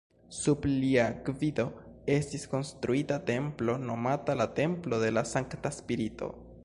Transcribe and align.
Sub 0.35 0.63
lia 0.69 1.03
gvido 1.27 1.65
estis 2.15 2.47
konstruita 2.53 3.19
templo 3.29 3.77
nomata 3.85 4.37
la 4.41 4.49
"Templo 4.61 5.01
de 5.05 5.13
la 5.19 5.25
Sankta 5.35 5.75
Spirito". 5.81 6.33